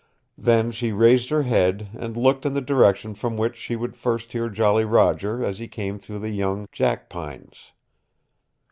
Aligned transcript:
Then 0.39 0.71
she 0.71 0.91
raised 0.91 1.29
her 1.29 1.43
head, 1.43 1.89
and 1.93 2.17
looked 2.17 2.43
in 2.43 2.53
the 2.53 2.59
direction 2.59 3.13
from 3.13 3.37
which 3.37 3.55
she 3.55 3.75
would 3.75 3.95
first 3.95 4.33
hear 4.33 4.49
Jolly 4.49 4.83
Roger 4.83 5.45
as 5.45 5.59
he 5.59 5.67
came 5.67 5.99
through 5.99 6.17
the 6.21 6.29
young 6.31 6.65
jackpines. 6.71 7.71